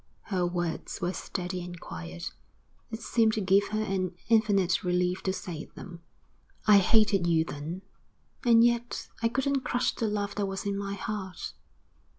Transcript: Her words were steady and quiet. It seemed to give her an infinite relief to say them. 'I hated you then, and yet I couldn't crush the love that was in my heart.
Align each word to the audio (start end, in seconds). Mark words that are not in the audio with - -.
Her 0.33 0.47
words 0.47 0.99
were 0.99 1.13
steady 1.13 1.63
and 1.63 1.79
quiet. 1.79 2.31
It 2.89 3.03
seemed 3.03 3.33
to 3.33 3.39
give 3.39 3.67
her 3.67 3.83
an 3.83 4.15
infinite 4.29 4.83
relief 4.83 5.21
to 5.21 5.31
say 5.31 5.65
them. 5.75 6.01
'I 6.65 6.77
hated 6.79 7.27
you 7.27 7.45
then, 7.45 7.83
and 8.43 8.63
yet 8.63 9.09
I 9.21 9.27
couldn't 9.27 9.59
crush 9.61 9.93
the 9.93 10.07
love 10.07 10.33
that 10.37 10.47
was 10.47 10.65
in 10.65 10.75
my 10.75 10.95
heart. 10.95 11.53